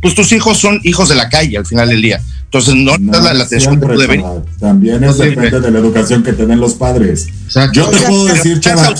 [0.00, 2.20] pues tus hijos son hijos de la calle al final del día.
[2.44, 4.30] Entonces no, no la, la atención que tú deberías.
[4.58, 7.26] También es depende de la educación que tienen los padres.
[7.72, 8.94] Yo te puedo decir, chaval.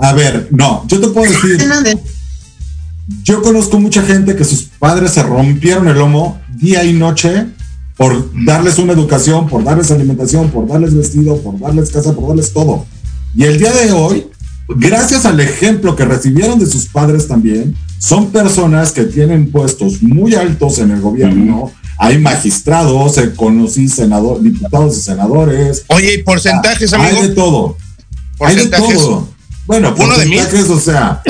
[0.00, 1.58] A ver, no, yo te puedo decir.
[3.24, 7.46] Yo conozco mucha gente que sus padres se rompieron el lomo día y noche
[7.96, 12.52] por darles una educación, por darles alimentación, por darles vestido, por darles casa, por darles
[12.52, 12.86] todo.
[13.34, 14.26] Y el día de hoy,
[14.68, 20.34] gracias al ejemplo que recibieron de sus padres también, son personas que tienen puestos muy
[20.34, 21.72] altos en el gobierno.
[21.98, 25.84] Hay magistrados, conocí senadores, diputados y senadores.
[25.88, 27.20] Oye, ¿y porcentajes, amigo?
[27.20, 27.76] Hay de todo.
[28.40, 29.28] Hay de todo.
[29.66, 30.40] Bueno, uno de mil.
[30.40, 31.22] o sea.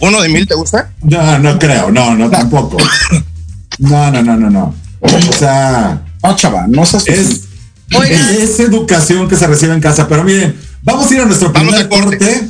[0.00, 0.92] ¿Uno de mil te gusta?
[1.02, 2.78] No, no creo, no, no, tampoco.
[3.78, 4.74] No, no, no, no, no.
[5.00, 6.04] O sea.
[6.22, 7.42] No, chaval, no seas es,
[7.90, 10.06] es educación que se recibe en casa.
[10.08, 12.48] Pero miren, vamos a ir a nuestro primer corte.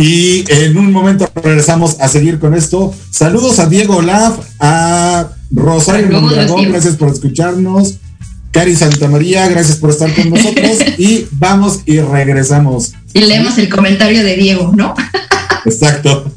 [0.00, 2.94] Y en un momento regresamos a seguir con esto.
[3.10, 7.96] Saludos a Diego Olaf, a Rosario Mondragón, gracias por escucharnos.
[8.52, 10.78] Cari Santa María, gracias por estar con nosotros.
[10.98, 12.92] y vamos y regresamos.
[13.12, 14.94] Y leemos el comentario de Diego, ¿no?
[15.64, 16.30] Exacto.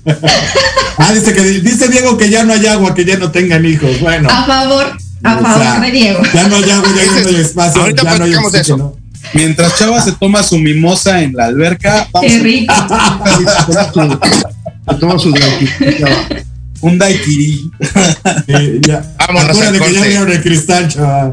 [0.97, 3.99] ah, dice que dice Diego que ya no hay agua, que ya no tengan hijos.
[3.99, 4.27] Bueno.
[4.31, 6.19] A favor, a favor de Diego.
[6.33, 7.81] Ya no hay agua, ya no hay espacio.
[7.83, 8.97] Ahorita ya no hay eso.
[9.33, 12.73] Mientras Chava se toma su mimosa en la alberca, Qué rico.
[14.99, 15.33] toma su
[16.81, 17.71] Un daiquiri.
[18.47, 19.03] Eh, ya.
[19.19, 21.31] Vámonos que ya vieron el cristal, chaval.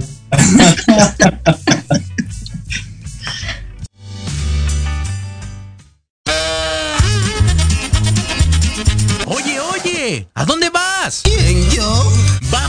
[9.27, 11.23] Oye, oye, ¿a dónde vas?
[11.25, 12.18] ¿Quién, yo?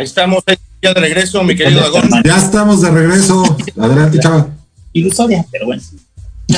[0.00, 0.42] Ahí estamos,
[0.80, 2.08] ya de regreso, mi querido Dagón.
[2.24, 3.44] Ya estamos de regreso.
[3.78, 4.48] Adelante, chava.
[4.94, 5.82] Ilusoria, pero bueno.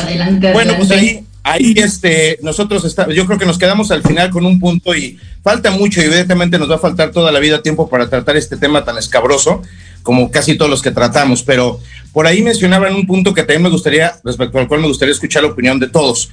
[0.00, 0.52] Adelante.
[0.52, 1.24] Bueno, pues adelante.
[1.42, 4.94] ahí, ahí este, nosotros está, yo creo que nos quedamos al final con un punto
[4.94, 8.36] y falta mucho y evidentemente nos va a faltar toda la vida tiempo para tratar
[8.36, 9.60] este tema tan escabroso
[10.04, 11.80] como casi todos los que tratamos, pero
[12.12, 15.42] por ahí mencionaban un punto que también me gustaría, respecto al cual me gustaría escuchar
[15.42, 16.30] la opinión de todos.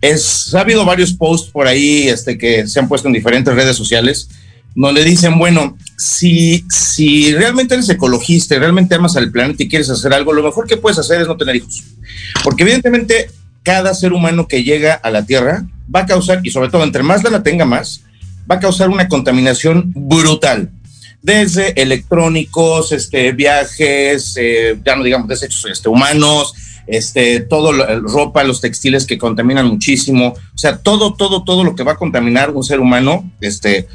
[0.00, 3.76] Es, ha habido varios posts por ahí este, que se han puesto en diferentes redes
[3.76, 4.28] sociales
[4.74, 9.90] donde dicen, bueno, si, si realmente eres ecologista y realmente amas al planeta y quieres
[9.90, 11.82] hacer algo, lo mejor que puedes hacer es no tener hijos.
[12.42, 13.30] Porque evidentemente
[13.62, 15.64] cada ser humano que llega a la Tierra
[15.94, 18.02] va a causar, y sobre todo entre más la tenga más,
[18.50, 20.70] va a causar una contaminación brutal.
[21.22, 26.52] Desde electrónicos, este, viajes, eh, ya no digamos desechos este, humanos,
[26.88, 31.84] este, todo ropa, los textiles que contaminan muchísimo, o sea, todo, todo, todo lo que
[31.84, 33.86] va a contaminar un ser humano, este,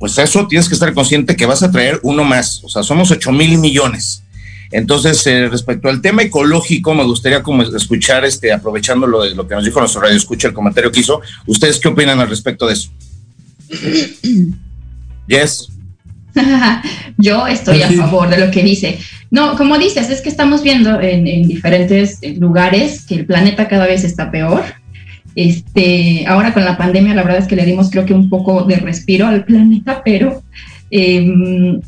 [0.00, 3.10] pues eso tienes que estar consciente que vas a traer uno más, o sea, somos
[3.10, 4.24] 8 mil millones.
[4.72, 9.46] Entonces, eh, respecto al tema ecológico, me gustaría como escuchar, este, aprovechando lo, de, lo
[9.46, 12.66] que nos dijo nuestro radio, escucha el comentario que hizo, ¿ustedes qué opinan al respecto
[12.66, 12.90] de eso?
[15.28, 15.68] yes.
[17.18, 18.98] Yo estoy a favor de lo que dice.
[19.30, 23.86] No, como dices, es que estamos viendo en, en diferentes lugares que el planeta cada
[23.86, 24.64] vez está peor
[25.34, 28.64] este, ahora con la pandemia, la verdad es que le dimos creo que un poco
[28.64, 30.42] de respiro al planeta, pero
[30.90, 31.80] em,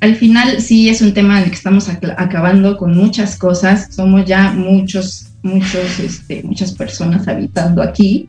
[0.00, 3.88] al final sí es un tema en el que estamos acabando con muchas cosas.
[3.94, 8.28] Somos ya muchos, muchos, este, muchas personas habitando aquí.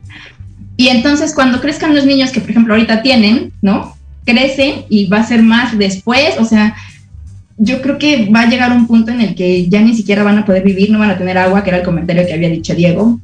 [0.78, 3.94] Y entonces cuando crezcan los niños que, por ejemplo, ahorita tienen, ¿no?
[4.24, 6.74] Crecen y va a ser más después, o sea,
[7.58, 10.38] yo creo que va a llegar un punto en el que ya ni siquiera van
[10.38, 12.74] a poder vivir, no van a tener agua, que era el comentario que había dicho
[12.74, 13.20] Diego,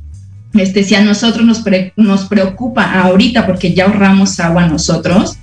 [0.55, 1.63] este, si a nosotros nos,
[1.97, 5.37] nos preocupa ahorita porque ya ahorramos agua nosotros,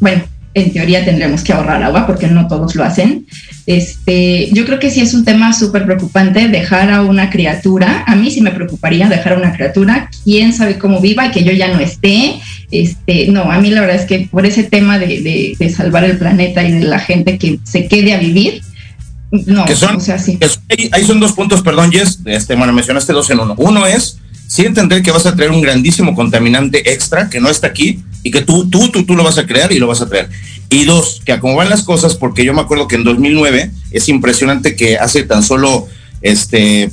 [0.00, 0.22] bueno,
[0.54, 3.26] en teoría tendremos que ahorrar agua porque no todos lo hacen.
[3.66, 8.16] Este, yo creo que sí es un tema súper preocupante dejar a una criatura, a
[8.16, 11.52] mí sí me preocuparía dejar a una criatura, quién sabe cómo viva y que yo
[11.52, 12.40] ya no esté.
[12.72, 16.18] Este, no, a mí la verdad es que por ese tema de, de, salvar el
[16.18, 18.62] planeta y de la gente que se quede a vivir,
[19.30, 20.40] no, o sea, sí.
[20.90, 23.54] ahí son dos puntos, perdón, Jess, este, bueno, mencionaste dos en uno.
[23.58, 24.19] Uno es
[24.50, 28.32] sí entender que vas a traer un grandísimo contaminante extra que no está aquí y
[28.32, 30.28] que tú, tú, tú, tú lo vas a crear y lo vas a traer.
[30.68, 33.70] Y dos, que a cómo van las cosas, porque yo me acuerdo que en 2009
[33.92, 35.86] es impresionante que hace tan solo
[36.20, 36.90] este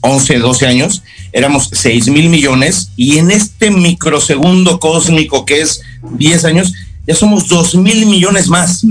[0.00, 1.02] 11, 12 años
[1.34, 5.82] éramos 6 mil millones y en este microsegundo cósmico que es
[6.16, 6.72] 10 años
[7.06, 8.82] ya somos 2 mil millones más.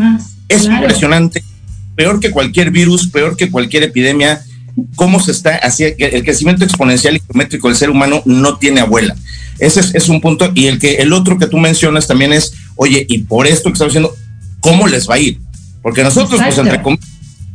[0.47, 1.43] es impresionante,
[1.95, 4.45] peor que cualquier virus, peor que cualquier epidemia
[4.95, 9.15] cómo se está haciendo, el crecimiento exponencial y geométrico del ser humano no tiene abuela.
[9.59, 10.51] Ese es, un punto.
[10.53, 13.73] Y el que el otro que tú mencionas también es, oye, y por esto que
[13.73, 14.15] estamos haciendo,
[14.59, 15.39] ¿cómo les va a ir?
[15.81, 17.07] Porque nosotros, pues entre comillas,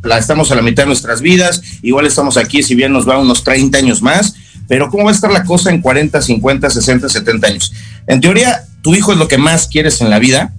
[0.03, 3.19] la estamos a la mitad de nuestras vidas, igual estamos aquí, si bien nos va
[3.19, 4.35] unos 30 años más,
[4.67, 7.73] pero ¿cómo va a estar la cosa en 40, 50, 60, 70 años?
[8.07, 10.53] En teoría, tu hijo es lo que más quieres en la vida,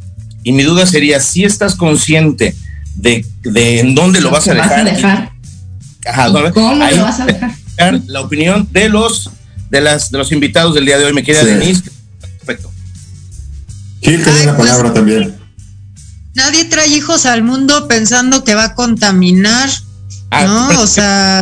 [0.43, 2.55] y mi duda sería, si estás consciente
[2.95, 5.32] de, de en dónde lo, vas a dejar,
[6.53, 7.55] ¿Cómo lo vas a dejar?
[8.07, 9.31] La opinión de los
[9.69, 11.83] de las de los invitados del día de hoy, me queda Denise.
[12.39, 12.71] Perfecto.
[14.01, 15.35] Gil tiene la pues, palabra también.
[16.35, 19.69] Nadie trae hijos al mundo pensando que va a contaminar,
[20.31, 20.81] ah, ¿no?
[20.81, 21.41] O sea,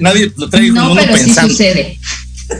[0.00, 1.98] nadie, lo trae no, pero Sí sucede.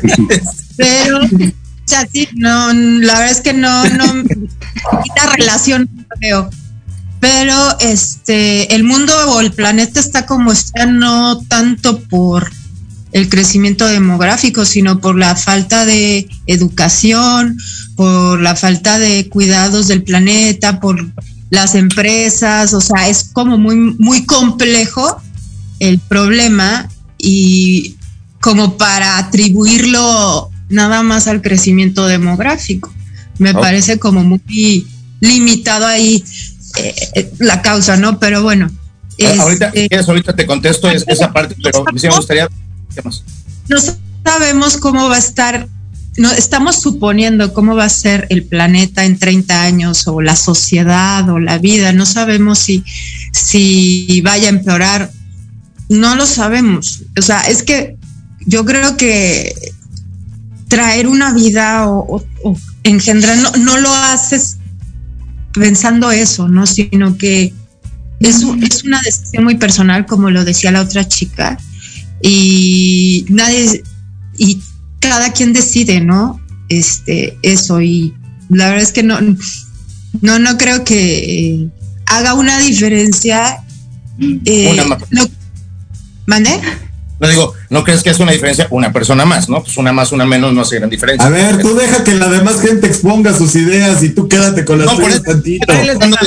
[0.77, 4.05] pero o sea, sí, no, la verdad es que no, no,
[5.05, 6.51] esta relación no veo
[7.23, 12.51] pero este el mundo o el planeta está como está no tanto por
[13.13, 17.57] el crecimiento demográfico, sino por la falta de educación,
[17.95, 21.13] por la falta de cuidados del planeta, por
[21.49, 25.23] las empresas, o sea, es como muy muy complejo
[25.79, 26.89] el problema
[27.19, 27.95] y
[28.41, 32.93] como para atribuirlo nada más al crecimiento demográfico.
[33.39, 34.89] Me parece como muy
[35.21, 36.25] limitado ahí.
[36.77, 38.19] Eh, eh, la causa, ¿no?
[38.19, 38.71] Pero bueno.
[39.25, 42.49] Ah, ahorita, este, ahorita te contesto esa parte, pero me gustaría.
[43.69, 43.79] No
[44.25, 45.69] sabemos cómo va a estar,
[46.17, 51.29] no, estamos suponiendo cómo va a ser el planeta en 30 años o la sociedad
[51.29, 52.85] o la vida, no sabemos si,
[53.33, 55.11] si vaya a empeorar,
[55.89, 57.03] no lo sabemos.
[57.19, 57.97] O sea, es que
[58.47, 59.55] yo creo que
[60.69, 62.25] traer una vida o,
[62.83, 64.57] engendrar, no, no lo haces
[65.53, 66.67] pensando eso, ¿no?
[66.67, 67.53] Sino que
[68.21, 71.59] es, es una decisión muy personal, como lo decía la otra chica,
[72.23, 73.83] y nadie,
[74.39, 74.61] y
[75.01, 76.41] cada quien decide, ¿no?
[76.69, 78.15] Este, eso, y
[78.49, 79.19] la verdad es que no,
[80.21, 81.69] no, no creo que
[82.07, 83.59] haga una diferencia.
[84.19, 84.77] Eh,
[86.27, 86.61] ¿Mande?
[87.23, 89.63] No digo, ¿no crees que es una diferencia una persona más, no?
[89.63, 91.29] Pues una más, una menos no hace gran diferencia.
[91.29, 94.81] A ver, tú deja que la demás gente exponga sus ideas y tú quédate con
[94.81, 95.73] las no, tuyas tantito.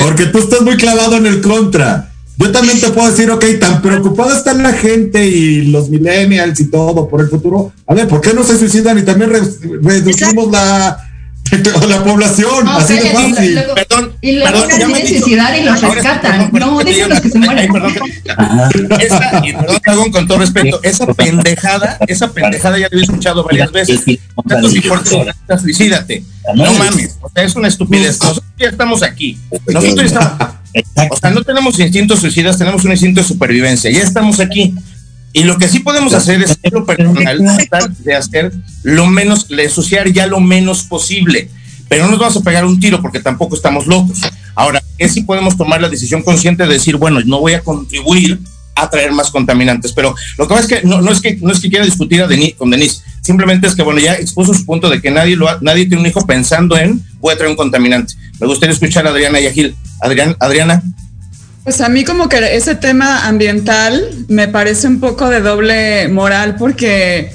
[0.00, 2.12] Porque tú estás muy clavado en el contra.
[2.38, 6.70] Yo también te puedo decir, ok, tan preocupada está la gente y los millennials y
[6.70, 7.72] todo por el futuro.
[7.86, 9.30] A ver, ¿por qué no se suicidan y también
[9.82, 11.05] reducimos la,
[11.88, 13.60] la población, así de fácil.
[13.74, 16.50] perdón, y luego perdón, tiene necesidad y los rescatan.
[16.52, 17.70] no, los que se mueren.
[19.00, 23.70] esa, y perdón, con todo respeto, esa pendejada, esa pendejada ya la he escuchado varias
[23.72, 24.04] veces.
[24.48, 24.72] Tantos
[25.62, 26.24] suicídate.
[26.54, 28.20] No mames, o sea, es una estupidez.
[28.20, 29.38] Nosotros ya estamos aquí.
[29.66, 30.56] Nosotros estamos.
[31.10, 33.90] O sea, no tenemos instintos suicidas, tenemos un instinto de supervivencia.
[33.90, 34.74] Ya estamos aquí.
[35.36, 37.38] Y lo que sí podemos hacer es lo personal,
[37.68, 38.52] tratar de hacer
[38.82, 41.50] lo menos, de ensuciar ya lo menos posible.
[41.90, 44.18] Pero no nos vamos a pegar un tiro porque tampoco estamos locos.
[44.54, 48.40] Ahora, ¿qué sí podemos tomar la decisión consciente de decir, bueno, no voy a contribuir
[48.74, 49.92] a traer más contaminantes?
[49.92, 52.22] Pero lo que pasa es que no, no es que no es que quiera discutir
[52.22, 55.48] a con Denise, simplemente es que, bueno, ya expuso su punto de que nadie, lo
[55.60, 58.14] nadie tiene un hijo pensando en voy a traer un contaminante.
[58.40, 59.76] Me gustaría escuchar a Adriana y a Gil.
[60.00, 60.82] Adrián, Adriana.
[61.66, 66.54] Pues a mí como que ese tema ambiental me parece un poco de doble moral
[66.54, 67.32] porque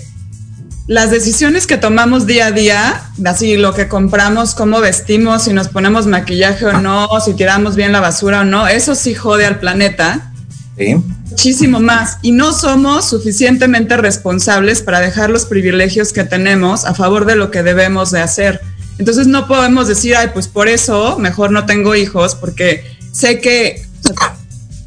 [0.87, 5.67] las decisiones que tomamos día a día, así lo que compramos, cómo vestimos, si nos
[5.67, 9.59] ponemos maquillaje o no, si tiramos bien la basura o no, eso sí jode al
[9.59, 10.31] planeta.
[10.77, 10.95] Sí.
[11.29, 12.17] Muchísimo más.
[12.21, 17.51] Y no somos suficientemente responsables para dejar los privilegios que tenemos a favor de lo
[17.51, 18.61] que debemos de hacer.
[18.97, 23.90] Entonces no podemos decir, ay, pues por eso mejor no tengo hijos, porque sé que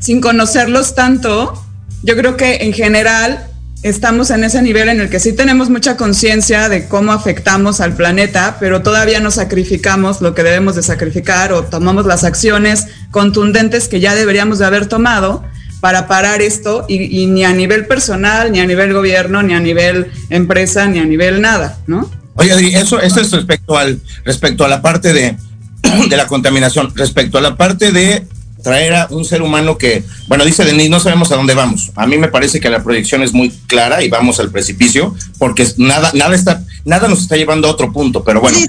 [0.00, 1.64] sin conocerlos tanto,
[2.02, 3.46] yo creo que en general
[3.84, 7.94] estamos en ese nivel en el que sí tenemos mucha conciencia de cómo afectamos al
[7.94, 13.88] planeta, pero todavía no sacrificamos lo que debemos de sacrificar o tomamos las acciones contundentes
[13.88, 15.44] que ya deberíamos de haber tomado
[15.80, 20.10] para parar esto y, ni a nivel personal, ni a nivel gobierno, ni a nivel
[20.30, 22.10] empresa, ni a nivel nada, ¿no?
[22.36, 25.36] Oye, Adri, eso, es respecto al, respecto a la parte de,
[26.08, 28.26] de la contaminación, respecto a la parte de
[28.64, 31.92] traer a un ser humano que, bueno, dice Denis, no sabemos a dónde vamos.
[31.94, 35.68] A mí me parece que la proyección es muy clara y vamos al precipicio, porque
[35.76, 38.58] nada, nada está, nada nos está llevando a otro punto, pero bueno.
[38.58, 38.66] Sí,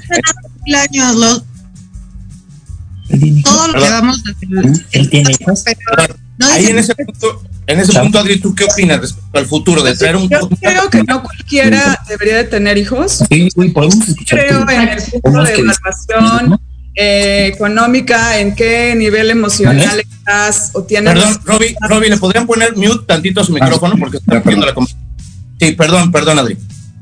[0.74, 1.42] años,
[3.42, 4.32] todo lo que vamos a
[4.92, 5.64] Él tiene hijos.
[6.52, 9.96] Ahí en ese punto, en ese punto, Adri, ¿tú qué opinas respecto al futuro de
[9.96, 13.22] traer un Yo creo que no cualquiera debería de tener hijos.
[13.30, 14.46] Sí, podemos escuchar.
[14.46, 16.60] Creo en el punto de evaluación
[16.98, 21.12] eh, económica, en qué nivel emocional estás o tienes.
[21.12, 23.96] Perdón, Roby, Roby, ¿le podrían poner mute tantito a su micrófono?
[23.98, 24.74] Porque está viendo la
[25.60, 26.56] Sí, perdón, perdón, Adri.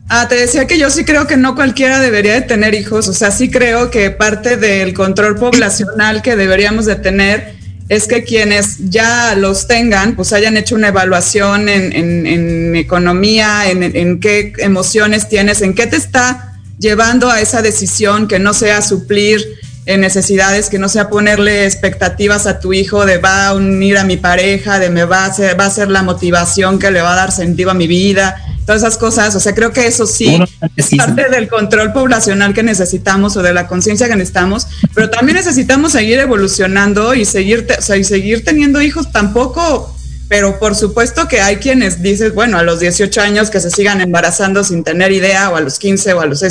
[0.09, 3.15] Ah, te decía que yo sí creo que no cualquiera debería de tener hijos, o
[3.15, 7.55] sea, sí creo que parte del control poblacional que deberíamos de tener
[7.89, 13.83] es que quienes ya los tengan, pues hayan hecho una evaluación en, en, economía, en,
[13.83, 18.83] en, qué emociones tienes, en qué te está llevando a esa decisión que no sea
[18.83, 19.41] suplir
[19.87, 24.05] en necesidades, que no sea ponerle expectativas a tu hijo de va a unir a
[24.05, 27.13] mi pareja, de me va a ser, va a ser la motivación que le va
[27.13, 29.35] a dar sentido a mi vida, todas esas cosas.
[29.35, 30.43] O sea, creo que eso sí
[30.77, 35.37] es parte del control poblacional que necesitamos o de la conciencia que necesitamos, pero también
[35.37, 39.95] necesitamos seguir evolucionando y seguir, y seguir teniendo hijos tampoco.
[40.27, 44.01] Pero por supuesto que hay quienes dicen, bueno, a los 18 años que se sigan
[44.01, 46.43] embarazando sin tener idea, o a los 15 o a los...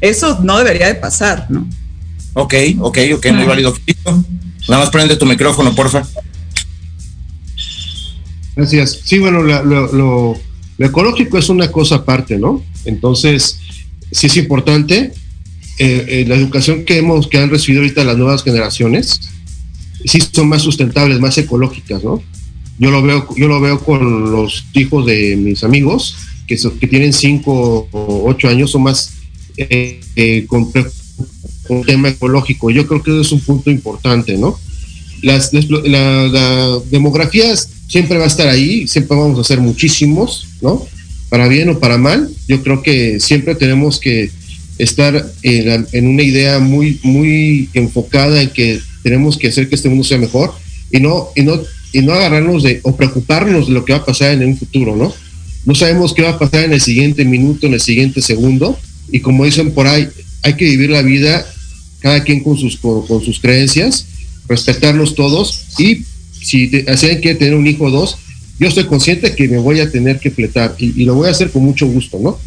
[0.00, 1.68] Eso no debería de pasar, ¿no?
[2.34, 3.74] Ok, ok, ok, muy válido.
[4.68, 6.06] Nada más prende tu micrófono, porfa.
[8.56, 9.00] Gracias.
[9.04, 10.38] Sí, bueno, lo,
[10.78, 12.62] ecológico es una cosa aparte, ¿no?
[12.84, 13.58] Entonces,
[14.10, 15.12] sí es importante.
[15.78, 19.20] Eh, eh, la educación que hemos, que han recibido ahorita las nuevas generaciones,
[20.04, 22.22] sí son más sustentables, más ecológicas, ¿no?
[22.78, 27.12] Yo lo veo, yo lo veo con los hijos de mis amigos, que, que tienen
[27.12, 29.14] 5 o 8 años, son más
[29.56, 30.46] eh, eh
[31.72, 32.70] un tema ecológico.
[32.70, 34.58] Yo creo que eso es un punto importante, ¿no?
[35.22, 37.54] Las, la, demografía
[37.86, 40.84] siempre va a estar ahí, siempre vamos a hacer muchísimos, ¿no?
[41.28, 44.30] Para bien o para mal, yo creo que siempre tenemos que
[44.78, 50.04] estar en, una idea muy, muy enfocada en que tenemos que hacer que este mundo
[50.04, 50.52] sea mejor
[50.90, 51.60] y no, y no,
[51.92, 54.96] y no agarrarnos de o preocuparnos de lo que va a pasar en un futuro,
[54.96, 55.12] ¿no?
[55.64, 58.76] No sabemos qué va a pasar en el siguiente minuto, en el siguiente segundo,
[59.10, 60.08] y como dicen por ahí,
[60.42, 61.46] hay que vivir la vida
[62.02, 64.06] cada quien con sus, con, sus creencias,
[64.48, 66.04] respetarlos todos y
[66.42, 68.18] si alguien quiere tener un hijo o dos,
[68.58, 71.50] yo estoy consciente que me voy a tener que fletar y, lo voy a hacer
[71.50, 72.38] con mucho gusto, ¿no?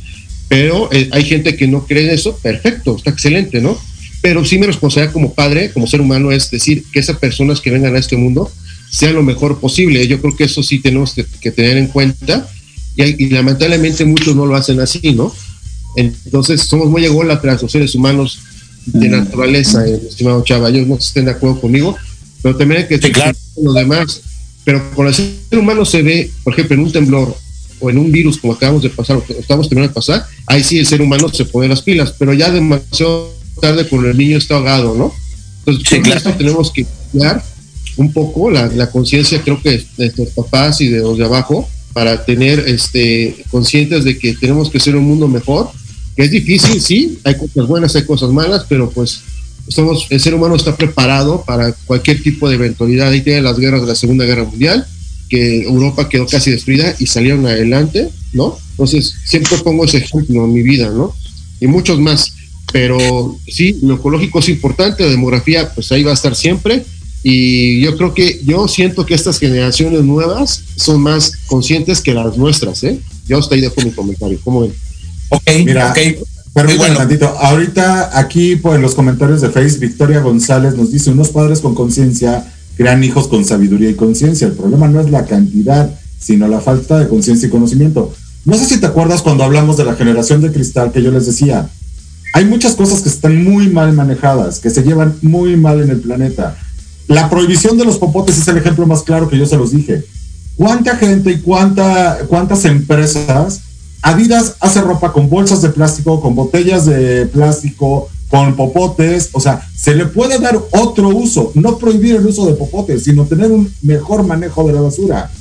[0.47, 3.77] Pero eh, hay gente que no cree en eso, perfecto, está excelente, ¿no?
[4.21, 7.71] Pero sí mi responsabilidad como padre, como ser humano, es decir que esas personas que
[7.71, 8.51] vengan a este mundo
[8.91, 10.05] sean lo mejor posible.
[10.07, 12.47] Yo creo que eso sí tenemos que, tener en cuenta
[12.95, 15.33] y, y, lamentablemente muchos no lo hacen así, ¿no?
[15.95, 18.39] Entonces somos muy ególatras los seres humanos
[18.85, 20.69] de naturaleza, eh, estimado Chava.
[20.69, 21.95] Yo no estén de acuerdo conmigo,
[22.41, 23.37] pero también hay que sí, claro.
[23.61, 24.21] lo demás.
[24.63, 27.35] Pero con el ser humano se ve, por ejemplo, en un temblor
[27.79, 30.79] o en un virus como acabamos de pasar, o estamos terminando de pasar, ahí sí
[30.79, 34.55] el ser humano se pone las pilas, pero ya demasiado tarde cuando el niño está
[34.55, 35.13] ahogado, ¿no?
[35.65, 37.43] Entonces, esto tenemos que cuidar
[37.97, 41.67] un poco la, la conciencia, creo que de nuestros papás y de los de abajo,
[41.93, 45.71] para tener este, conscientes de que tenemos que ser un mundo mejor,
[46.15, 49.21] es difícil, sí, hay cosas buenas, hay cosas malas, pero pues
[49.67, 53.09] estamos, el ser humano está preparado para cualquier tipo de eventualidad.
[53.09, 54.85] Ahí tiene las guerras de la Segunda Guerra Mundial,
[55.29, 58.57] que Europa quedó casi destruida y salieron adelante, ¿no?
[58.71, 61.13] Entonces, siempre pongo ese ejemplo en mi vida, ¿no?
[61.59, 62.33] Y muchos más.
[62.71, 66.83] Pero sí, lo ecológico es importante, la demografía, pues ahí va a estar siempre.
[67.23, 72.37] Y yo creo que, yo siento que estas generaciones nuevas son más conscientes que las
[72.37, 72.99] nuestras, ¿eh?
[73.27, 74.39] Yo hasta ahí dejo mi comentario.
[74.43, 74.73] ¿Cómo ven?
[75.29, 76.17] Ok, mira, okay.
[76.53, 77.27] Permítanme un tantito.
[77.27, 82.45] Ahorita aquí por los comentarios de Facebook, Victoria González nos dice, unos padres con conciencia
[82.77, 84.47] crean hijos con sabiduría y conciencia.
[84.47, 88.13] El problema no es la cantidad, sino la falta de conciencia y conocimiento.
[88.45, 91.25] No sé si te acuerdas cuando hablamos de la generación de cristal que yo les
[91.25, 91.67] decía,
[92.31, 95.99] hay muchas cosas que están muy mal manejadas, que se llevan muy mal en el
[95.99, 96.55] planeta.
[97.07, 100.05] La prohibición de los popotes es el ejemplo más claro que yo se los dije.
[100.55, 103.61] ¿Cuánta gente y cuánta, cuántas empresas
[104.05, 109.67] Adidas hace ropa con bolsas de plástico, con botellas de plástico, con popotes, o sea,
[109.75, 113.67] se le puede dar otro uso, no prohibir el uso de popotes, sino tener un
[113.81, 115.31] mejor manejo de la basura.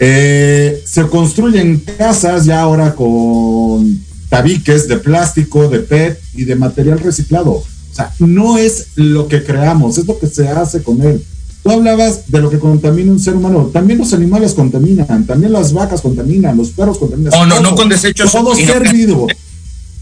[0.00, 6.98] Eh, se construyen casas ya ahora con tabiques de plástico, de PET y de material
[6.98, 7.52] reciclado.
[7.52, 11.24] O sea, no es lo que creamos, es lo que se hace con él.
[11.64, 13.70] Tú hablabas de lo que contamina un ser humano.
[13.72, 17.32] También los animales contaminan, también las vacas contaminan, los perros contaminan.
[17.34, 18.30] Oh, no, no con desechos.
[18.30, 19.26] Todo ser vivo.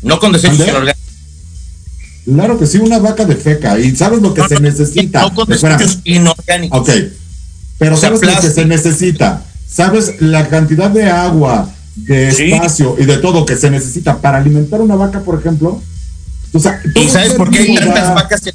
[0.02, 1.02] No con desechos inorgánicos.
[2.25, 3.78] Claro que sí, una vaca de feca.
[3.78, 5.23] Y sabes lo que se necesita.
[5.23, 6.81] No con desechos inorgánicos.
[6.81, 6.90] Ok.
[7.78, 9.45] Pero sabes lo que se necesita.
[9.69, 14.81] Sabes la cantidad de agua, de espacio y de todo que se necesita para alimentar
[14.81, 15.81] una vaca, por ejemplo.
[16.52, 18.52] O sea, ¿Y sabes por qué hay tantas vacas que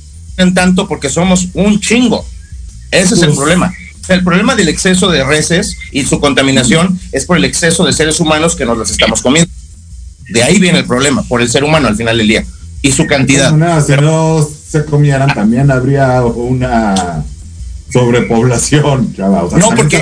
[0.51, 0.89] tanto?
[0.89, 2.25] Porque somos un chingo.
[2.91, 3.73] Ese es el problema.
[4.07, 8.19] El problema del exceso de reses y su contaminación es por el exceso de seres
[8.19, 9.51] humanos que nos las estamos comiendo.
[10.29, 12.45] De ahí viene el problema, por el ser humano al final del día
[12.81, 13.49] y su cantidad.
[13.85, 17.23] si no se comieran, también habría una
[17.91, 19.97] sobrepoblación, no, porque,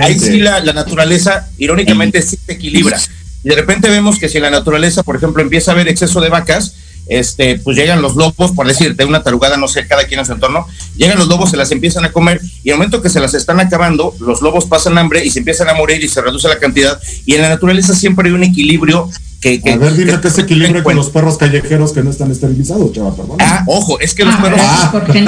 [0.00, 2.98] ahí, sí la, naturaleza, irónicamente, sí se equilibra.
[3.42, 6.28] Y de repente vemos que si la naturaleza, por ejemplo, empieza a haber exceso de
[6.28, 6.74] vacas,
[7.06, 10.32] este, pues llegan los lobos, por decirte, una tarugada, no sé, cada quien en su
[10.32, 13.34] entorno, llegan los lobos, se las empiezan a comer y al momento que se las
[13.34, 16.58] están acabando, los lobos pasan hambre y se empiezan a morir y se reduce la
[16.58, 19.60] cantidad y en la naturaleza siempre hay un equilibrio que...
[19.66, 23.14] a ver, dime que, ese equilibrio con los perros callejeros que no están esterilizados, chaval,
[23.14, 23.36] perdón.
[23.40, 25.24] Ah, ojo, es que los ah, perros...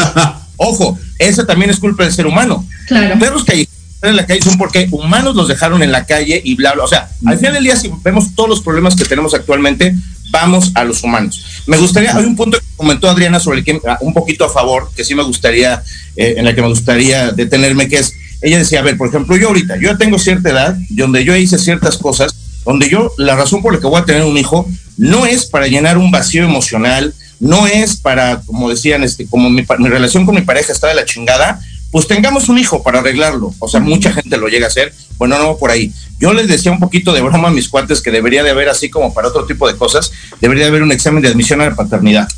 [0.57, 2.65] ojo, ese también es culpa del ser humano.
[2.87, 3.19] Claro.
[3.19, 6.73] Perros callejeros en la calle son porque humanos los dejaron en la calle y bla,
[6.75, 6.85] bla.
[6.85, 9.95] O sea, al final del día, si vemos todos los problemas que tenemos actualmente,
[10.37, 11.62] vamos a los humanos.
[11.66, 14.51] Me gustaría, hay un punto que comentó Adriana sobre el que ah, un poquito a
[14.51, 15.83] favor, que sí me gustaría,
[16.14, 19.35] eh, en el que me gustaría detenerme, que es, ella decía, a ver, por ejemplo,
[19.37, 22.35] yo ahorita, yo tengo cierta edad, donde yo hice ciertas cosas,
[22.66, 24.68] donde yo, la razón por la que voy a tener un hijo,
[24.99, 29.64] no es para llenar un vacío emocional, no es para, como decían, este, como mi,
[29.79, 31.61] mi relación con mi pareja está de la chingada,
[31.97, 33.55] pues tengamos un hijo para arreglarlo.
[33.59, 34.93] O sea, mucha gente lo llega a hacer.
[35.17, 35.91] Bueno, no por ahí.
[36.19, 38.91] Yo les decía un poquito de broma a mis cuates que debería de haber, así
[38.91, 41.75] como para otro tipo de cosas, debería de haber un examen de admisión a la
[41.75, 42.29] paternidad,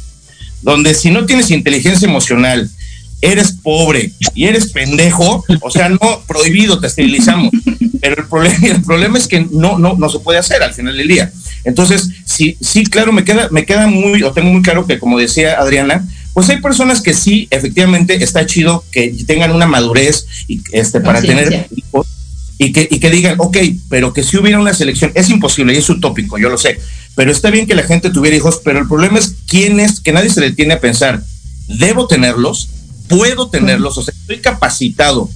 [0.63, 2.71] donde si no tienes inteligencia emocional,
[3.21, 7.51] eres pobre y eres pendejo, o sea, no prohibido, te esterilizamos.
[8.01, 10.97] Pero el problema, el problema es que no, no, no se puede hacer al final
[10.97, 11.33] del día.
[11.65, 15.19] Entonces, sí, sí, claro, me queda, me queda muy, o tengo muy claro que, como
[15.19, 16.07] decía Adriana,
[16.39, 21.21] pues hay personas que sí, efectivamente, está chido que tengan una madurez y este, para
[21.21, 22.07] tener hijos
[22.59, 23.57] y que, y que digan, ok,
[23.89, 26.79] pero que si hubiera una selección, es imposible y es utópico, yo lo sé,
[27.17, 30.13] pero está bien que la gente tuviera hijos, pero el problema es quién es, que
[30.13, 31.25] nadie se detiene a pensar,
[31.67, 32.69] ¿debo tenerlos?
[33.09, 33.99] ¿Puedo tenerlos?
[33.99, 35.29] O sea, estoy capacitado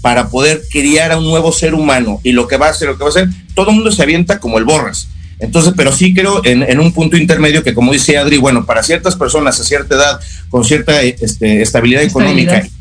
[0.00, 2.98] para poder criar a un nuevo ser humano y lo que va a hacer, lo
[2.98, 5.06] que va a hacer, todo el mundo se avienta como el borras.
[5.40, 9.14] Entonces, pero sí creo en, un punto intermedio que, como dice Adri, bueno, para ciertas
[9.14, 12.78] personas a cierta edad, con cierta este, estabilidad económica y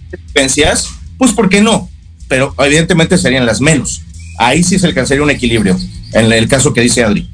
[1.18, 1.90] pues ¿por qué no?
[2.28, 4.02] Pero evidentemente serían las menos.
[4.38, 5.78] Ahí sí se alcanzaría un equilibrio,
[6.14, 7.30] en el caso que dice Adri.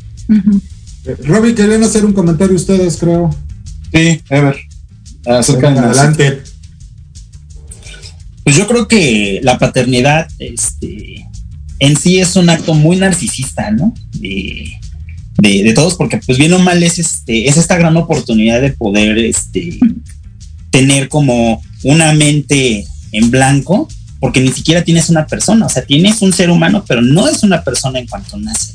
[1.05, 3.35] Eh, Robbie, querían hacer un comentario ustedes, creo.
[3.93, 4.57] Sí, Ever.
[5.25, 6.43] Adelante.
[8.43, 11.25] Pues yo creo que la paternidad, este,
[11.79, 13.93] en sí es un acto muy narcisista, ¿no?
[15.37, 19.17] De, todos, porque pues bien o mal es, este, es esta gran oportunidad de poder
[19.17, 19.79] este,
[20.69, 23.87] tener como una mente en blanco,
[24.19, 27.43] porque ni siquiera tienes una persona, o sea, tienes un ser humano, pero no es
[27.43, 28.73] una persona en cuanto nace.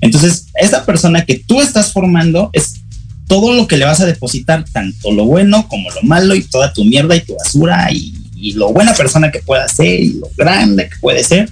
[0.00, 2.80] Entonces, esa persona que tú estás formando es
[3.26, 6.72] todo lo que le vas a depositar, tanto lo bueno como lo malo y toda
[6.72, 8.14] tu mierda y tu basura y,
[8.54, 11.50] lo buena persona que pueda ser y lo grande que puede ser,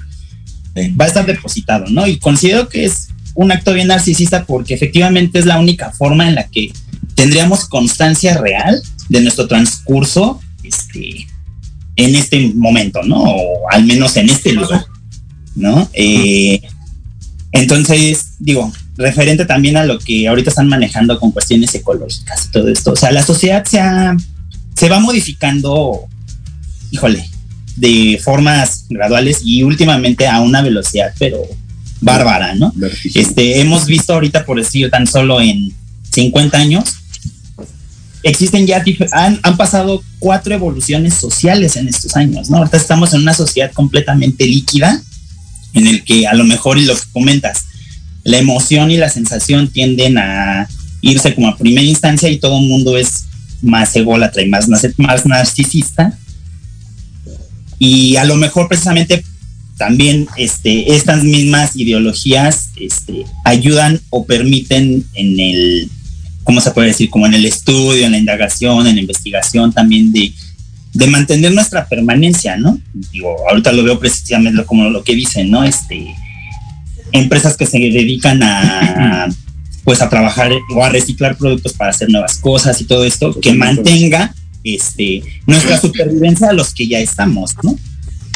[0.99, 2.07] va a estar depositado, ¿no?
[2.07, 6.35] Y considero que es un acto bien narcisista porque efectivamente es la única forma en
[6.35, 6.73] la que
[7.15, 11.27] tendríamos constancia real de nuestro transcurso este,
[11.97, 13.23] en este momento, ¿no?
[13.23, 14.87] O al menos en este lugar,
[15.55, 15.89] ¿no?
[15.93, 16.61] Eh,
[17.53, 22.69] entonces, digo, referente también a lo que ahorita están manejando con cuestiones ecológicas y todo
[22.69, 22.93] esto.
[22.93, 23.81] O sea, la sociedad se,
[24.75, 26.01] se va modificando,
[26.91, 27.29] híjole,
[27.77, 31.43] de formas graduales y últimamente a una velocidad, pero
[32.07, 32.73] bárbara, ¿no?
[33.15, 35.75] Este, hemos visto ahorita, por decir, tan solo en
[36.13, 36.85] 50 años,
[38.23, 42.59] existen ya, han, han pasado cuatro evoluciones sociales en estos años, ¿no?
[42.59, 45.03] Ahorita estamos en una sociedad completamente líquida,
[45.75, 47.65] en el que a lo mejor, y lo que comentas,
[48.23, 50.69] la emoción y la sensación tienden a
[51.01, 53.25] irse como a primera instancia y todo el mundo es
[53.63, 56.17] más ególatra y más, más narcisista.
[57.81, 59.25] Y a lo mejor precisamente
[59.77, 65.91] también este, estas mismas ideologías este, ayudan o permiten en el,
[66.45, 67.11] ¿cómo se puede decir?
[67.11, 70.33] Como en el estudio, en la indagación, en la investigación también de,
[70.95, 72.81] de mantener nuestra permanencia, ¿no?
[73.13, 75.63] Digo, ahorita lo veo precisamente como lo que dicen, ¿no?
[75.63, 76.15] Este,
[77.13, 79.29] empresas que se dedican a
[79.87, 83.53] pues a trabajar o a reciclar productos para hacer nuevas cosas y todo esto que
[83.53, 84.35] mantenga
[84.65, 87.79] este nuestra supervivencia a los que ya estamos, ¿no?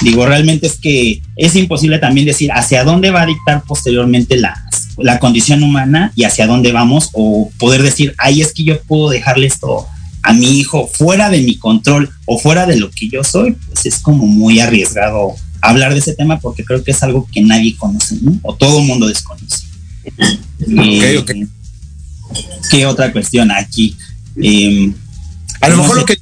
[0.03, 4.65] Digo, realmente es que es imposible también decir hacia dónde va a dictar posteriormente la,
[4.97, 9.11] la condición humana y hacia dónde vamos o poder decir, ay, es que yo puedo
[9.11, 9.87] dejarle esto
[10.23, 13.87] a mi hijo fuera de mi control o fuera de lo que yo soy, pues
[13.87, 17.77] es como muy arriesgado hablar de ese tema porque creo que es algo que nadie
[17.77, 18.39] conoce, ¿no?
[18.43, 19.67] O todo el mundo desconoce.
[20.67, 21.25] Eh,
[22.71, 23.97] ¿Qué otra cuestión aquí?
[24.37, 24.95] Em,
[25.61, 26.17] a lo mejor lo que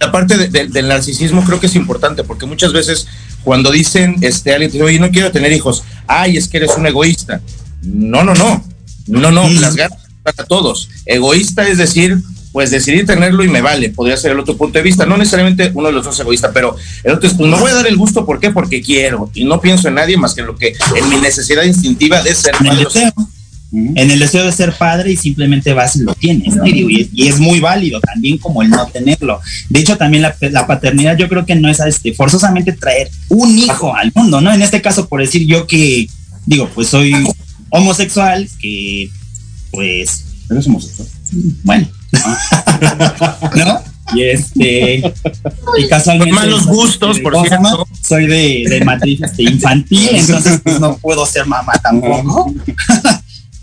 [0.00, 3.06] la parte del narcisismo creo que es importante porque muchas veces
[3.42, 6.86] cuando dicen este alguien dice, oye no quiero tener hijos ay es que eres un
[6.86, 7.40] egoísta
[7.82, 8.64] no no no
[9.08, 10.90] no no las ganas para todos.
[11.06, 12.18] Egoísta es decir
[12.52, 15.70] pues decidí tenerlo y me vale, podría ser el otro punto de vista, no necesariamente
[15.74, 17.96] uno de los dos egoísta, pero el otro es, pues no voy a dar el
[17.96, 18.50] gusto, ¿por qué?
[18.50, 21.62] Porque quiero, y no pienso en nadie más que en lo que, en mi necesidad
[21.62, 23.12] instintiva de ser en
[23.70, 26.66] en el deseo de ser padre y simplemente vas y lo tienes, ¿no?
[26.66, 29.40] y, es muy válido también como el no tenerlo.
[29.68, 33.58] De hecho, también la, la paternidad yo creo que no es este, forzosamente traer un
[33.58, 34.52] hijo al mundo, ¿no?
[34.52, 36.08] En este caso, por decir yo que,
[36.46, 37.12] digo, pues soy
[37.70, 39.10] homosexual, que
[39.70, 40.24] pues...
[40.50, 41.08] ¿Eres homosexual?
[41.62, 41.88] Bueno,
[43.54, 43.82] ¿no?
[44.14, 45.02] Y este,
[45.76, 46.32] y casualmente.
[46.32, 47.86] malos gustos, por cierto.
[48.02, 52.54] Soy de, de matriz este, infantil, entonces pues, no puedo ser mamá tampoco.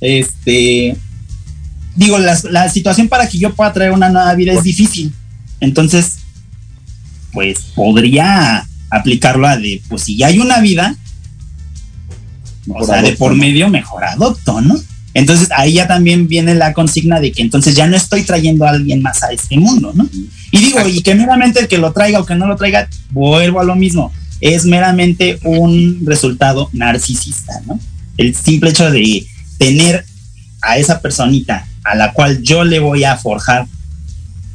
[0.05, 0.95] Este,
[1.95, 5.13] digo, la, la situación para que yo pueda traer una nueva vida es difícil.
[5.59, 6.19] Entonces,
[7.31, 10.95] pues podría aplicarlo a de, pues si ya hay una vida,
[12.67, 14.75] o sea, de por medio, mejor adopto, ¿no?
[15.13, 18.71] Entonces ahí ya también viene la consigna de que entonces ya no estoy trayendo a
[18.71, 20.09] alguien más a este mundo, ¿no?
[20.51, 23.61] Y digo, y que meramente el que lo traiga o que no lo traiga, vuelvo
[23.61, 27.79] a lo mismo, es meramente un resultado narcisista, ¿no?
[28.17, 29.25] El simple hecho de
[29.57, 30.05] tener
[30.61, 33.67] a esa personita a la cual yo le voy a forjar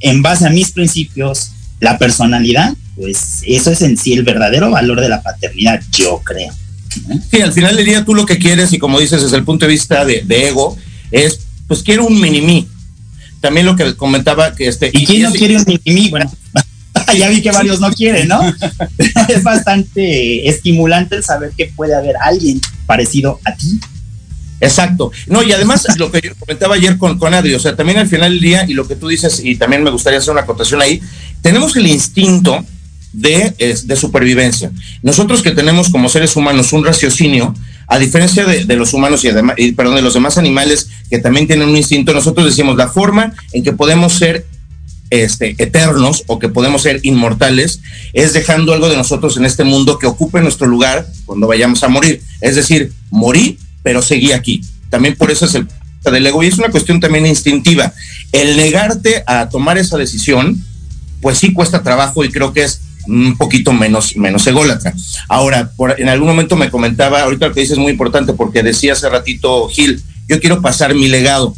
[0.01, 5.01] en base a mis principios la personalidad, pues eso es en sí el verdadero valor
[5.01, 6.53] de la paternidad, yo creo.
[7.31, 9.67] Sí, al final del día tú lo que quieres, y como dices desde el punto
[9.67, 10.77] de vista de, ego,
[11.11, 12.69] es, pues quiero un mini-mí.
[13.41, 14.91] También lo que comentaba que este...
[14.93, 16.11] ¿Y quién no quiere un mini-mí?
[16.11, 16.31] Bueno,
[17.17, 18.41] ya vi que varios no quieren, ¿no?
[19.29, 23.81] es bastante estimulante el saber que puede haber alguien parecido a ti.
[24.61, 25.11] Exacto.
[25.27, 28.09] No, y además lo que yo comentaba ayer con, con Adri, o sea, también al
[28.09, 30.83] final del día, y lo que tú dices, y también me gustaría hacer una acotación
[30.83, 31.01] ahí,
[31.41, 32.65] tenemos el instinto
[33.13, 34.71] de, de, supervivencia.
[35.03, 37.55] Nosotros que tenemos como seres humanos un raciocinio,
[37.87, 41.69] a diferencia de, los humanos y, además, perdón, de los demás animales que también tienen
[41.69, 44.47] un instinto, nosotros decimos la forma en que podemos ser
[45.11, 47.81] este, eternos o que podemos ser inmortales
[48.13, 51.89] es dejando algo de nosotros en este mundo que ocupe nuestro lugar cuando vayamos a
[51.89, 52.23] morir.
[52.41, 54.63] Es decir, morí, pero seguí aquí.
[54.89, 55.67] También por eso es el
[56.05, 57.93] del ego y es una cuestión también instintiva.
[58.33, 60.65] El negarte a tomar esa decisión,
[61.21, 64.95] pues sí cuesta trabajo y creo que es un poquito menos, menos ególatra.
[65.29, 68.93] Ahora, en algún momento me comentaba, ahorita lo que dices es muy importante porque decía
[68.95, 71.55] hace ratito Gil, yo quiero pasar mi legado.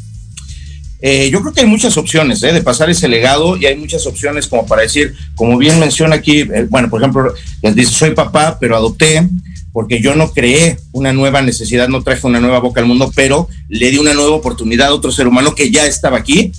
[1.05, 2.53] Eh, yo creo que hay muchas opciones ¿eh?
[2.53, 6.43] de pasar ese legado y hay muchas opciones como para decir, como bien menciona aquí,
[6.43, 9.29] eh, bueno, por ejemplo, les dice, soy papá, pero adopté
[9.73, 13.49] porque yo no creé una nueva necesidad, no traje una nueva boca al mundo, pero
[13.69, 16.53] le di una nueva oportunidad a otro ser humano que ya estaba aquí.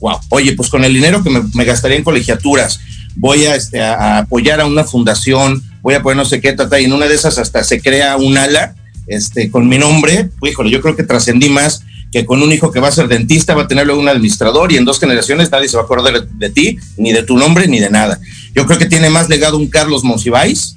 [0.00, 2.80] Wow, oye, pues con el dinero que me, gastaría en colegiaturas,
[3.16, 6.80] voy a, este, a, apoyar a una fundación, voy a poner no sé qué, tata,
[6.80, 8.74] y en una de esas hasta se crea un ala
[9.06, 12.78] este, con mi nombre, híjole, yo creo que trascendí más que con un hijo que
[12.78, 15.68] va a ser dentista, va a tener luego un administrador y en dos generaciones nadie
[15.68, 18.20] se va a acordar de, ti, ni de tu nombre, ni de nada.
[18.54, 20.76] Yo creo que tiene más legado un Carlos Monsiváis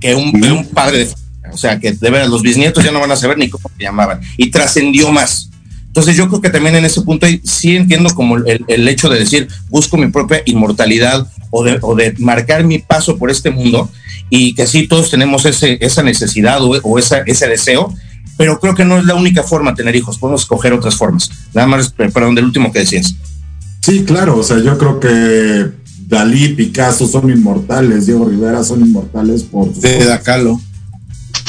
[0.00, 1.21] que un, un padre de...
[1.50, 3.82] O sea, que de veras los bisnietos ya no van a saber ni cómo se
[3.82, 4.20] llamaban.
[4.36, 5.50] Y trascendió más.
[5.86, 9.48] Entonces yo creo que también en ese punto sí entiendo como el, hecho de decir,
[9.68, 13.90] busco mi propia inmortalidad o de, o de, marcar mi paso por este mundo
[14.30, 17.94] y que sí todos tenemos ese, esa necesidad o, o esa, ese deseo,
[18.38, 21.30] pero creo que no es la única forma de tener hijos, podemos escoger otras formas.
[21.52, 23.14] Nada más, perdón, del último que decías.
[23.82, 25.72] Sí, claro, o sea, yo creo que
[26.06, 29.70] Dalí, Picasso son inmortales, Diego Rivera son inmortales por...
[29.74, 30.58] De Dacalo.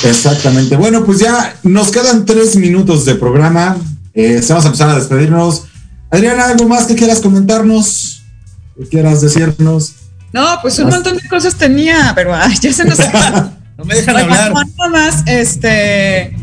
[0.03, 0.75] Exactamente.
[0.75, 3.77] Bueno, pues ya nos quedan tres minutos de programa.
[4.13, 5.65] Eh, vamos a empezar a despedirnos.
[6.09, 8.23] Adriana, ¿algo más que quieras comentarnos?
[8.77, 9.93] ¿Que quieras decirnos?
[10.31, 12.99] No, pues un montón de cosas tenía, pero ya se nos...
[13.77, 14.53] no me dejan hablar.
[14.53, 16.35] Nada más, este...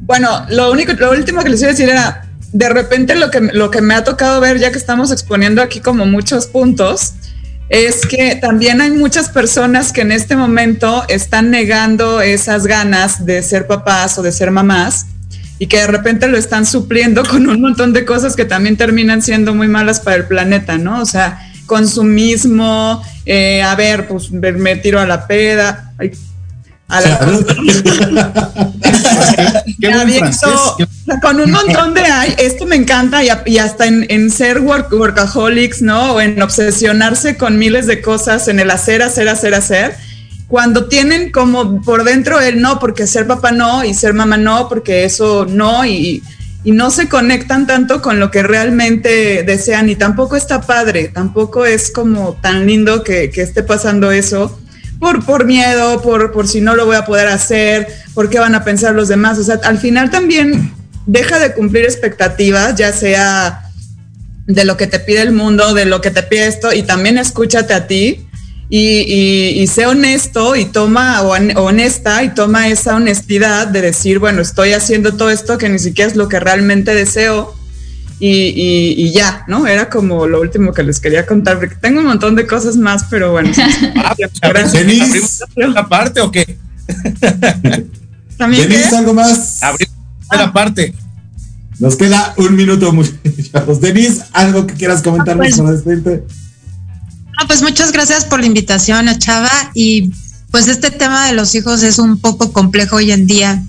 [0.00, 3.40] Bueno, lo único, lo último que les iba a decir era, de repente lo que,
[3.40, 7.14] lo que me ha tocado ver, ya que estamos exponiendo aquí como muchos puntos,
[7.68, 13.42] es que también hay muchas personas que en este momento están negando esas ganas de
[13.42, 15.06] ser papás o de ser mamás
[15.58, 19.22] y que de repente lo están supliendo con un montón de cosas que también terminan
[19.22, 21.00] siendo muy malas para el planeta, ¿no?
[21.00, 25.92] O sea, consumismo, eh, a ver, pues me tiro a la peda.
[26.88, 27.18] A la...
[31.22, 36.14] con un montón de ay, esto me encanta y, hasta en, ser workaholics, ¿no?
[36.14, 39.96] O en obsesionarse con miles de cosas, en el hacer, hacer, hacer, hacer
[40.54, 44.68] cuando tienen como por dentro el no, porque ser papá no y ser mamá no,
[44.68, 46.22] porque eso no, y,
[46.64, 51.90] no se conectan tanto con lo que realmente desean y tampoco está padre, tampoco es
[51.90, 54.58] como tan lindo que, esté pasando eso.
[54.98, 58.54] Por, por miedo, por, por si no lo voy a poder hacer, por qué van
[58.54, 59.38] a pensar los demás.
[59.38, 60.72] O sea, al final también
[61.06, 63.62] deja de cumplir expectativas, ya sea
[64.46, 67.18] de lo que te pide el mundo, de lo que te pide esto, y también
[67.18, 68.26] escúchate a ti
[68.68, 71.30] y, sé honesto y toma, o
[71.62, 76.10] honesta y toma esa honestidad de decir, bueno, estoy haciendo todo esto que ni siquiera
[76.10, 77.54] es lo que realmente deseo.
[78.20, 79.66] Y, ya, ¿no?
[79.66, 83.04] Era como lo último que les quería contar, porque tengo un montón de cosas más,
[83.10, 83.50] pero bueno.
[83.96, 84.14] ah,
[85.56, 86.58] la parte o qué?
[88.36, 89.62] ¿También algo más?
[89.62, 89.88] Abrir
[90.30, 90.94] la parte.
[91.78, 93.80] Nos queda un minuto, muchachos.
[93.80, 96.22] Denise, ¿algo que quieras comentarnos ah, pues, para
[97.48, 100.12] pues muchas gracias por la invitación Chava y
[100.50, 103.64] pues este tema de los hijos es un poco complejo hoy en día,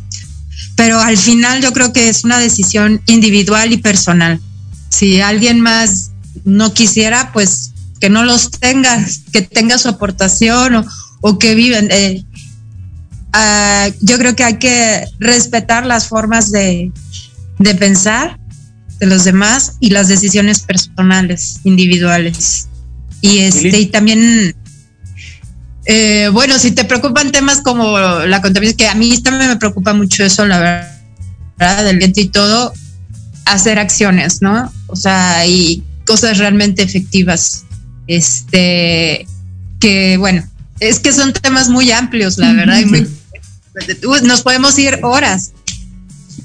[0.75, 4.39] pero al final yo creo que es una decisión individual y personal.
[4.89, 6.11] Si alguien más
[6.43, 10.85] no quisiera, pues que no los tenga, que tenga su aportación
[11.21, 11.89] o, que viven.
[11.91, 12.23] Eh,
[13.33, 16.91] ah, yo creo que hay que respetar las formas de,
[17.59, 18.37] de pensar
[18.99, 22.67] de los demás y las decisiones personales, individuales.
[23.21, 24.55] Y este, y también,
[25.85, 29.93] eh, bueno, si te preocupan temas como la contaminación, que a mí también me preocupa
[29.93, 30.89] mucho eso, la
[31.57, 32.73] verdad, del viento y todo,
[33.45, 34.71] hacer acciones, ¿no?
[34.87, 37.65] O sea, y cosas realmente efectivas.
[38.07, 39.27] Este,
[39.79, 40.43] que bueno,
[40.79, 43.07] es que son temas muy amplios, la verdad, y muy,
[44.23, 45.51] nos podemos ir horas.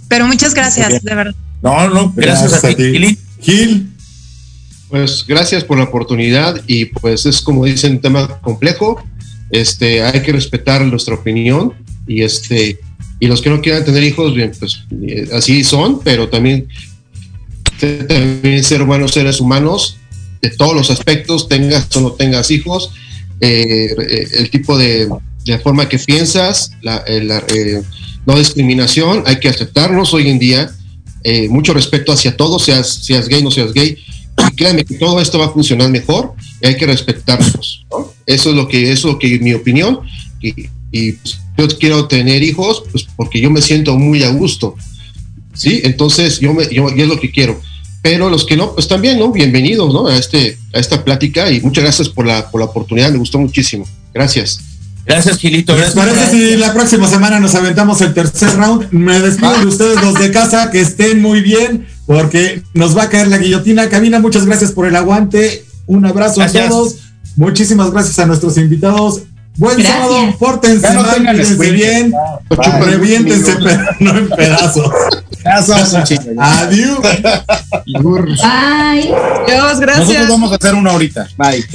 [0.08, 1.34] Pero muchas gracias, de verdad.
[1.62, 3.18] No, no, gracias, a ti.
[3.40, 3.90] Gil.
[4.88, 9.00] Pues gracias por la oportunidad y pues es como dicen un tema complejo.
[9.50, 11.74] Este, hay que respetar nuestra opinión
[12.06, 12.78] y este
[13.20, 16.66] y los que no quieran tener hijos, bien, pues eh, así son, pero también,
[17.78, 19.98] también ser buenos seres humanos
[20.40, 22.92] de todos los aspectos, tengas o no tengas hijos,
[23.42, 25.06] eh, eh, el tipo de,
[25.62, 27.04] forma que piensas, la,
[28.24, 30.70] no discriminación, hay que aceptarnos hoy en día,
[31.50, 33.98] mucho respeto hacia todos, seas, seas gay, no seas gay,
[34.48, 37.86] y créanme que todo esto va a funcionar mejor y hay que respetarnos.
[38.26, 40.00] Eso es lo que eso es lo que mi opinión.
[40.40, 44.74] Y, pues, yo quiero tener hijos pues porque yo me siento muy a gusto.
[45.54, 45.80] ¿Sí?
[45.84, 47.60] Entonces yo, me, yo, es lo que quiero.
[48.02, 49.30] Pero los que no, pues también, ¿no?
[49.30, 50.06] Bienvenidos, ¿no?
[50.06, 53.38] A, este, a esta plática y muchas gracias por la, por la oportunidad, me gustó
[53.38, 53.86] muchísimo.
[54.14, 54.60] Gracias.
[55.04, 55.74] Gracias, Gilito.
[55.74, 55.96] Gracias.
[55.96, 58.88] Parece si la próxima semana nos aventamos el tercer round.
[58.92, 63.08] Me despido de ustedes, los de casa, que estén muy bien porque nos va a
[63.08, 63.88] caer la guillotina.
[63.88, 65.64] Camina, muchas gracias por el aguante.
[65.90, 66.98] Un abrazo a todos.
[67.36, 69.22] Muchísimas gracias a nuestros invitados.
[69.56, 71.20] Buen sábado, pórtense mal,
[71.58, 72.12] bien,
[72.80, 74.88] reviéntense, pero no en pedazos.
[76.38, 77.00] Adiós.
[78.02, 79.14] Bye.
[79.46, 80.06] Dios, gracias.
[80.06, 81.28] Nosotros vamos a hacer una ahorita.
[81.36, 81.66] Bye.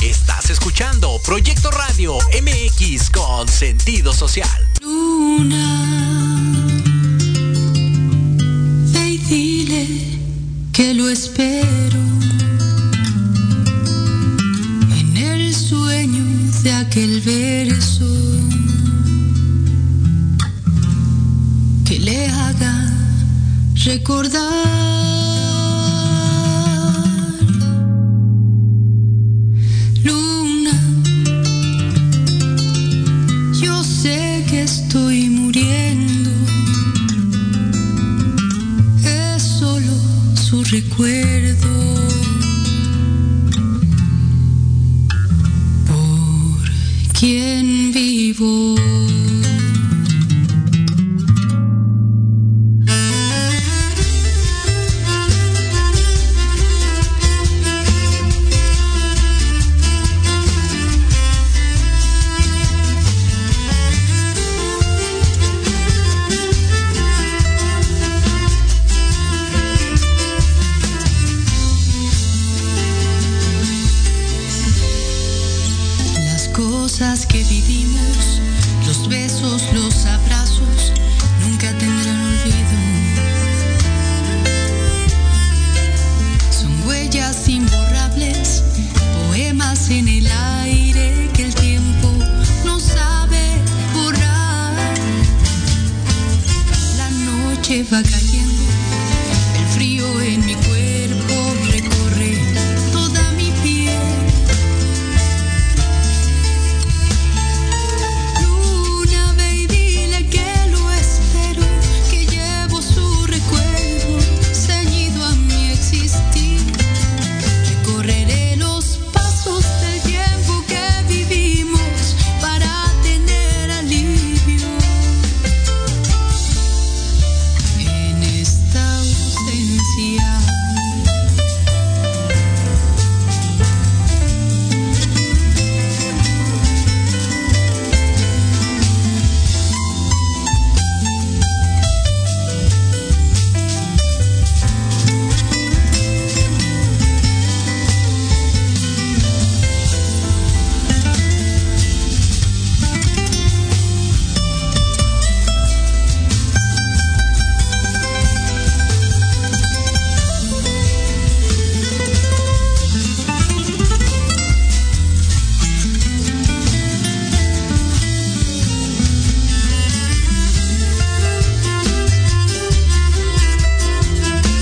[0.00, 4.69] Estás escuchando Proyecto Radio MX con sentido social.